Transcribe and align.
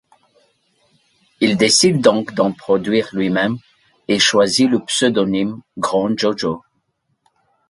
Il 1.41 1.57
décide 1.57 2.01
donc 2.01 2.33
d'en 2.33 2.51
produire 2.53 3.09
lui-même 3.13 3.57
et 4.07 4.17
choisi 4.17 4.65
le 4.65 4.79
pseudonyme 4.83 5.61
Grand 5.77 6.17
Jojo. 6.17 6.63